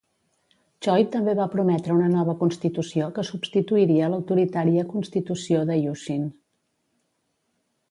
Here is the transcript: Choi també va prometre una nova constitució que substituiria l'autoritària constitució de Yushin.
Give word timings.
Choi 0.85 1.03
també 1.15 1.35
va 1.39 1.45
prometre 1.55 1.93
una 1.97 2.07
nova 2.13 2.35
constitució 2.39 3.11
que 3.19 3.27
substituiria 3.29 4.09
l'autoritària 4.15 4.89
constitució 4.97 5.63
de 5.73 5.81
Yushin. 5.85 6.27